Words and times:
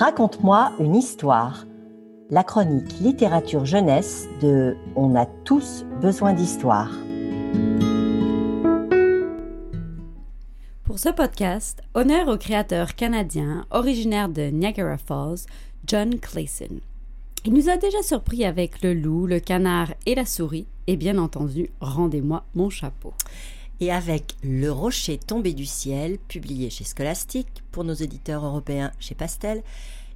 Raconte-moi 0.00 0.72
une 0.80 0.96
histoire. 0.96 1.66
La 2.30 2.42
chronique 2.42 3.00
littérature 3.02 3.66
jeunesse 3.66 4.28
de 4.40 4.74
On 4.96 5.14
a 5.14 5.26
tous 5.26 5.84
besoin 6.00 6.32
d'histoire. 6.32 6.90
Pour 10.84 10.98
ce 10.98 11.10
podcast, 11.10 11.82
honneur 11.92 12.28
au 12.28 12.38
créateur 12.38 12.94
canadien 12.94 13.66
originaire 13.70 14.30
de 14.30 14.44
Niagara 14.44 14.96
Falls, 14.96 15.40
John 15.86 16.18
Clayson. 16.18 16.80
Il 17.44 17.52
nous 17.52 17.68
a 17.68 17.76
déjà 17.76 18.02
surpris 18.02 18.46
avec 18.46 18.82
le 18.82 18.94
loup, 18.94 19.26
le 19.26 19.38
canard 19.38 19.88
et 20.06 20.14
la 20.14 20.24
souris, 20.24 20.66
et 20.86 20.96
bien 20.96 21.18
entendu, 21.18 21.68
rendez-moi 21.82 22.44
mon 22.54 22.70
chapeau. 22.70 23.12
Et 23.80 23.90
avec 23.90 24.36
Le 24.42 24.70
rocher 24.70 25.18
tombé 25.18 25.54
du 25.54 25.64
ciel, 25.64 26.18
publié 26.18 26.68
chez 26.68 26.84
Scholastic, 26.84 27.46
pour 27.72 27.84
nos 27.84 27.94
éditeurs 27.94 28.44
européens 28.44 28.92
chez 29.00 29.14
Pastel, 29.14 29.62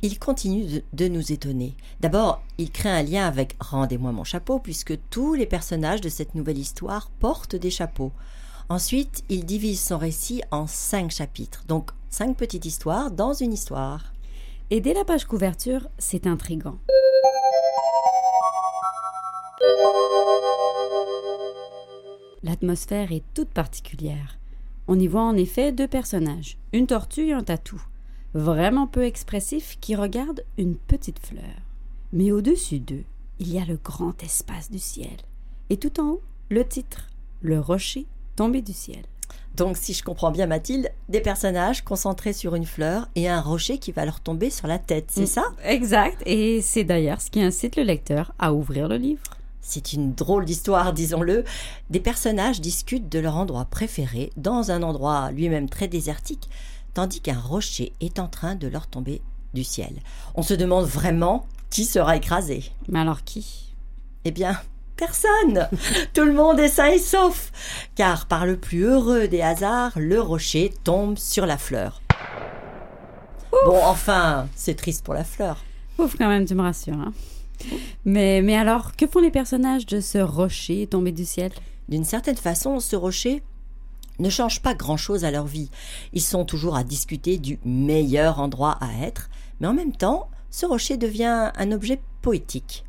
il 0.00 0.20
continue 0.20 0.64
de, 0.64 0.84
de 0.92 1.08
nous 1.08 1.32
étonner. 1.32 1.74
D'abord, 1.98 2.40
il 2.56 2.70
crée 2.70 2.90
un 2.90 3.02
lien 3.02 3.26
avec 3.26 3.56
Rendez-moi 3.58 4.12
mon 4.12 4.22
chapeau, 4.22 4.60
puisque 4.60 4.96
tous 5.10 5.34
les 5.34 5.46
personnages 5.46 6.00
de 6.00 6.08
cette 6.08 6.36
nouvelle 6.36 6.58
histoire 6.58 7.10
portent 7.18 7.56
des 7.56 7.70
chapeaux. 7.70 8.12
Ensuite, 8.68 9.24
il 9.28 9.44
divise 9.44 9.80
son 9.80 9.98
récit 9.98 10.42
en 10.52 10.66
cinq 10.68 11.10
chapitres, 11.10 11.64
donc 11.66 11.90
cinq 12.10 12.36
petites 12.36 12.66
histoires 12.66 13.10
dans 13.10 13.32
une 13.32 13.52
histoire. 13.52 14.12
Et 14.70 14.80
dès 14.80 14.94
la 14.94 15.04
page 15.04 15.24
couverture, 15.24 15.88
c'est 15.98 16.26
intrigant. 16.26 16.78
L'atmosphère 22.48 23.12
est 23.12 23.24
toute 23.34 23.50
particulière. 23.50 24.38
On 24.86 24.98
y 24.98 25.06
voit 25.06 25.20
en 25.20 25.36
effet 25.36 25.70
deux 25.70 25.86
personnages, 25.86 26.56
une 26.72 26.86
tortue 26.86 27.26
et 27.26 27.32
un 27.34 27.42
tatou, 27.42 27.78
vraiment 28.32 28.86
peu 28.86 29.04
expressifs, 29.04 29.76
qui 29.82 29.94
regardent 29.94 30.42
une 30.56 30.74
petite 30.74 31.18
fleur. 31.18 31.42
Mais 32.14 32.32
au-dessus 32.32 32.78
d'eux, 32.78 33.04
il 33.38 33.52
y 33.52 33.58
a 33.58 33.66
le 33.66 33.76
grand 33.76 34.22
espace 34.22 34.70
du 34.70 34.78
ciel. 34.78 35.18
Et 35.68 35.76
tout 35.76 36.00
en 36.00 36.12
haut, 36.12 36.22
le 36.48 36.66
titre, 36.66 37.08
Le 37.42 37.60
rocher 37.60 38.06
tombé 38.34 38.62
du 38.62 38.72
ciel. 38.72 39.02
Donc, 39.54 39.76
si 39.76 39.92
je 39.92 40.02
comprends 40.02 40.30
bien, 40.30 40.46
Mathilde, 40.46 40.90
des 41.10 41.20
personnages 41.20 41.84
concentrés 41.84 42.32
sur 42.32 42.54
une 42.54 42.64
fleur 42.64 43.10
et 43.14 43.28
un 43.28 43.42
rocher 43.42 43.76
qui 43.76 43.92
va 43.92 44.06
leur 44.06 44.20
tomber 44.20 44.48
sur 44.48 44.68
la 44.68 44.78
tête, 44.78 45.10
c'est 45.10 45.26
ça? 45.26 45.52
Exact, 45.64 46.22
et 46.24 46.62
c'est 46.62 46.84
d'ailleurs 46.84 47.20
ce 47.20 47.30
qui 47.30 47.42
incite 47.42 47.76
le 47.76 47.82
lecteur 47.82 48.32
à 48.38 48.54
ouvrir 48.54 48.88
le 48.88 48.96
livre. 48.96 49.37
C'est 49.70 49.92
une 49.92 50.14
drôle 50.14 50.46
d'histoire, 50.46 50.92
disons-le. 50.94 51.44
Des 51.90 52.00
personnages 52.00 52.58
discutent 52.62 53.10
de 53.10 53.18
leur 53.18 53.36
endroit 53.36 53.66
préféré 53.66 54.30
dans 54.38 54.70
un 54.70 54.82
endroit 54.82 55.30
lui-même 55.30 55.68
très 55.68 55.88
désertique, 55.88 56.48
tandis 56.94 57.20
qu'un 57.20 57.38
rocher 57.38 57.92
est 58.00 58.18
en 58.18 58.28
train 58.28 58.54
de 58.54 58.66
leur 58.66 58.86
tomber 58.86 59.20
du 59.52 59.64
ciel. 59.64 59.92
On 60.34 60.42
se 60.42 60.54
demande 60.54 60.86
vraiment 60.86 61.46
qui 61.68 61.84
sera 61.84 62.16
écrasé. 62.16 62.64
Mais 62.88 63.00
alors 63.00 63.24
qui? 63.24 63.74
Eh 64.24 64.30
bien, 64.30 64.58
personne 64.96 65.68
Tout 66.14 66.24
le 66.24 66.32
monde 66.32 66.58
est 66.60 66.68
sain 66.70 66.86
et 66.86 66.98
sauf 66.98 67.52
Car 67.94 68.24
par 68.24 68.46
le 68.46 68.56
plus 68.56 68.84
heureux 68.84 69.28
des 69.28 69.42
hasards, 69.42 69.92
le 69.96 70.18
rocher 70.18 70.72
tombe 70.82 71.18
sur 71.18 71.44
la 71.44 71.58
fleur. 71.58 72.00
Bon, 73.66 73.78
enfin, 73.84 74.48
c'est 74.54 74.74
triste 74.76 75.04
pour 75.04 75.12
la 75.14 75.24
fleur. 75.24 75.58
Ouf, 75.98 76.16
quand 76.16 76.28
même, 76.28 76.46
tu 76.46 76.54
me 76.54 76.62
rassures. 76.62 76.94
hein. 76.94 77.12
Mais, 78.04 78.42
mais 78.42 78.56
alors, 78.56 78.96
que 78.96 79.06
font 79.06 79.20
les 79.20 79.30
personnages 79.30 79.86
de 79.86 80.00
ce 80.00 80.18
rocher 80.18 80.86
tombé 80.86 81.12
du 81.12 81.24
ciel? 81.24 81.52
D'une 81.88 82.04
certaine 82.04 82.36
façon, 82.36 82.80
ce 82.80 82.96
rocher 82.96 83.42
ne 84.18 84.30
change 84.30 84.60
pas 84.60 84.74
grand-chose 84.74 85.24
à 85.24 85.30
leur 85.30 85.46
vie. 85.46 85.70
Ils 86.12 86.22
sont 86.22 86.44
toujours 86.44 86.76
à 86.76 86.84
discuter 86.84 87.38
du 87.38 87.58
meilleur 87.64 88.40
endroit 88.40 88.78
à 88.80 89.06
être, 89.06 89.30
mais 89.60 89.68
en 89.68 89.74
même 89.74 89.96
temps, 89.96 90.28
ce 90.50 90.66
rocher 90.66 90.96
devient 90.96 91.52
un 91.56 91.72
objet 91.72 92.00
poétique. 92.22 92.84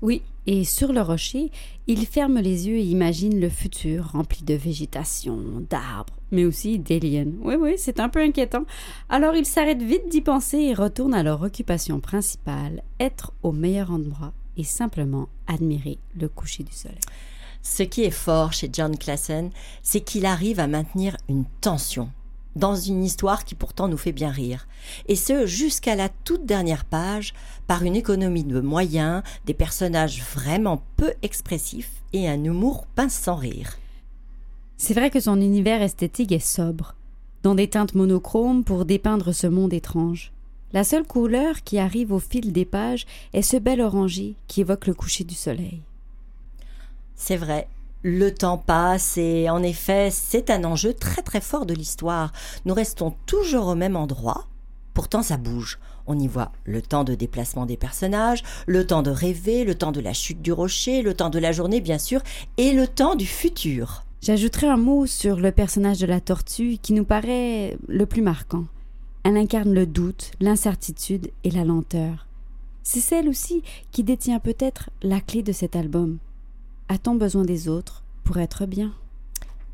Oui, 0.00 0.22
et 0.46 0.64
sur 0.64 0.92
le 0.92 1.02
rocher, 1.02 1.50
il 1.88 2.06
ferme 2.06 2.38
les 2.38 2.68
yeux 2.68 2.76
et 2.76 2.84
imagine 2.84 3.40
le 3.40 3.48
futur 3.48 4.12
rempli 4.12 4.44
de 4.44 4.54
végétation, 4.54 5.36
d'arbres, 5.68 6.14
mais 6.30 6.44
aussi 6.44 6.78
d'aliens. 6.78 7.32
Oui, 7.42 7.56
oui, 7.58 7.74
c'est 7.76 7.98
un 7.98 8.08
peu 8.08 8.20
inquiétant. 8.20 8.64
Alors 9.08 9.34
il 9.34 9.44
s'arrête 9.44 9.82
vite 9.82 10.08
d'y 10.08 10.20
penser 10.20 10.58
et 10.58 10.74
retourne 10.74 11.14
à 11.14 11.22
leur 11.22 11.42
occupation 11.42 12.00
principale, 12.00 12.82
être 13.00 13.32
au 13.42 13.52
meilleur 13.52 13.90
endroit 13.90 14.32
et 14.56 14.64
simplement 14.64 15.28
admirer 15.48 15.98
le 16.18 16.28
coucher 16.28 16.62
du 16.62 16.72
soleil. 16.72 16.98
Ce 17.62 17.82
qui 17.82 18.04
est 18.04 18.10
fort 18.10 18.52
chez 18.52 18.70
John 18.72 18.96
Classen, 18.96 19.50
c'est 19.82 20.00
qu'il 20.00 20.26
arrive 20.26 20.60
à 20.60 20.68
maintenir 20.68 21.16
une 21.28 21.44
tension 21.60 22.08
dans 22.58 22.74
une 22.74 23.04
histoire 23.04 23.44
qui 23.44 23.54
pourtant 23.54 23.88
nous 23.88 23.96
fait 23.96 24.12
bien 24.12 24.30
rire. 24.30 24.66
Et 25.06 25.16
ce, 25.16 25.46
jusqu'à 25.46 25.96
la 25.96 26.08
toute 26.08 26.44
dernière 26.44 26.84
page, 26.84 27.32
par 27.66 27.82
une 27.82 27.96
économie 27.96 28.44
de 28.44 28.60
moyens, 28.60 29.22
des 29.46 29.54
personnages 29.54 30.22
vraiment 30.34 30.82
peu 30.96 31.12
expressifs 31.22 31.92
et 32.12 32.28
un 32.28 32.42
humour 32.42 32.86
pince 32.94 33.14
sans 33.14 33.36
rire. 33.36 33.78
C'est 34.76 34.94
vrai 34.94 35.10
que 35.10 35.20
son 35.20 35.40
univers 35.40 35.82
esthétique 35.82 36.32
est 36.32 36.38
sobre, 36.38 36.94
dans 37.42 37.54
des 37.54 37.68
teintes 37.68 37.94
monochromes 37.94 38.64
pour 38.64 38.84
dépeindre 38.84 39.32
ce 39.32 39.46
monde 39.46 39.72
étrange. 39.72 40.32
La 40.72 40.84
seule 40.84 41.06
couleur 41.06 41.62
qui 41.64 41.78
arrive 41.78 42.12
au 42.12 42.18
fil 42.18 42.52
des 42.52 42.66
pages 42.66 43.06
est 43.32 43.42
ce 43.42 43.56
bel 43.56 43.80
orangé 43.80 44.34
qui 44.46 44.60
évoque 44.60 44.86
le 44.86 44.94
coucher 44.94 45.24
du 45.24 45.34
soleil. 45.34 45.80
C'est 47.16 47.36
vrai, 47.36 47.68
le 48.02 48.32
temps 48.32 48.58
passe 48.58 49.16
et 49.18 49.50
en 49.50 49.62
effet, 49.62 50.10
c'est 50.10 50.50
un 50.50 50.64
enjeu 50.64 50.94
très 50.94 51.22
très 51.22 51.40
fort 51.40 51.66
de 51.66 51.74
l'histoire. 51.74 52.32
Nous 52.64 52.74
restons 52.74 53.14
toujours 53.26 53.66
au 53.66 53.74
même 53.74 53.96
endroit, 53.96 54.46
pourtant 54.94 55.22
ça 55.22 55.36
bouge. 55.36 55.78
On 56.06 56.18
y 56.18 56.26
voit 56.26 56.52
le 56.64 56.80
temps 56.80 57.04
de 57.04 57.14
déplacement 57.14 57.66
des 57.66 57.76
personnages, 57.76 58.42
le 58.66 58.86
temps 58.86 59.02
de 59.02 59.10
rêver, 59.10 59.64
le 59.64 59.74
temps 59.74 59.92
de 59.92 60.00
la 60.00 60.12
chute 60.14 60.40
du 60.40 60.52
rocher, 60.52 61.02
le 61.02 61.14
temps 61.14 61.28
de 61.28 61.38
la 61.38 61.52
journée 61.52 61.80
bien 61.80 61.98
sûr, 61.98 62.22
et 62.56 62.72
le 62.72 62.86
temps 62.86 63.14
du 63.14 63.26
futur. 63.26 64.04
J'ajouterai 64.22 64.68
un 64.68 64.76
mot 64.76 65.06
sur 65.06 65.36
le 65.36 65.52
personnage 65.52 65.98
de 65.98 66.06
la 66.06 66.20
tortue 66.20 66.78
qui 66.80 66.92
nous 66.92 67.04
paraît 67.04 67.76
le 67.88 68.06
plus 68.06 68.22
marquant. 68.22 68.64
Elle 69.24 69.36
incarne 69.36 69.74
le 69.74 69.86
doute, 69.86 70.30
l'incertitude 70.40 71.30
et 71.44 71.50
la 71.50 71.64
lenteur. 71.64 72.26
C'est 72.82 73.00
celle 73.00 73.28
aussi 73.28 73.62
qui 73.92 74.02
détient 74.02 74.38
peut-être 74.38 74.88
la 75.02 75.20
clé 75.20 75.42
de 75.42 75.52
cet 75.52 75.76
album. 75.76 76.18
A-t-on 76.88 77.14
besoin 77.14 77.44
des 77.44 77.68
autres 77.68 78.02
pour 78.24 78.38
être 78.38 78.66
bien? 78.66 78.92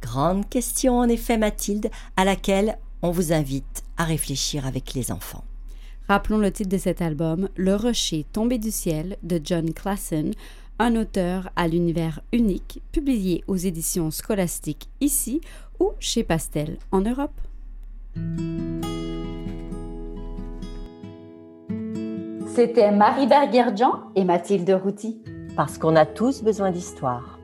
Grande 0.00 0.48
question 0.48 0.98
en 0.98 1.08
effet 1.08 1.36
Mathilde, 1.36 1.90
à 2.16 2.24
laquelle 2.24 2.78
on 3.02 3.10
vous 3.10 3.32
invite 3.32 3.82
à 3.96 4.04
réfléchir 4.04 4.66
avec 4.66 4.94
les 4.94 5.12
enfants. 5.12 5.44
Rappelons 6.08 6.38
le 6.38 6.50
titre 6.50 6.70
de 6.70 6.78
cet 6.78 7.02
album, 7.02 7.48
Le 7.56 7.74
rocher 7.76 8.26
tombé 8.32 8.58
du 8.58 8.70
ciel 8.70 9.16
de 9.22 9.40
John 9.42 9.72
Classen, 9.72 10.32
un 10.78 10.96
auteur 10.96 11.50
à 11.56 11.68
l'univers 11.68 12.20
unique, 12.32 12.82
publié 12.90 13.44
aux 13.46 13.56
éditions 13.56 14.10
scolastiques 14.10 14.88
ici 15.00 15.40
ou 15.78 15.92
chez 16.00 16.24
Pastel 16.24 16.78
en 16.90 17.00
Europe. 17.02 17.38
C'était 22.54 22.90
Marie 22.90 23.26
Berguerjean 23.26 24.10
et 24.16 24.24
Mathilde 24.24 24.70
Routy 24.82 25.22
parce 25.56 25.78
qu'on 25.78 25.96
a 25.96 26.06
tous 26.06 26.42
besoin 26.42 26.70
d'histoire. 26.70 27.38